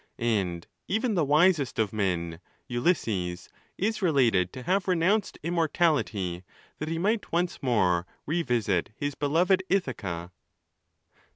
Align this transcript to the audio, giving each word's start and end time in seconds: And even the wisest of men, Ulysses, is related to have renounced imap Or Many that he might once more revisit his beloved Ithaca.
And 0.17 0.65
even 0.87 1.13
the 1.13 1.23
wisest 1.23 1.77
of 1.77 1.93
men, 1.93 2.39
Ulysses, 2.67 3.49
is 3.77 4.01
related 4.01 4.51
to 4.51 4.63
have 4.63 4.87
renounced 4.87 5.37
imap 5.43 5.47
Or 5.47 5.93
Many 6.11 6.43
that 6.79 6.89
he 6.89 6.97
might 6.97 7.31
once 7.31 7.61
more 7.61 8.07
revisit 8.25 8.89
his 8.97 9.13
beloved 9.13 9.61
Ithaca. 9.69 10.31